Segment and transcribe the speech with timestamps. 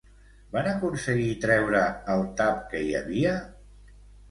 [0.53, 1.83] Van aconseguir treure
[2.15, 3.39] el tap que hi havia?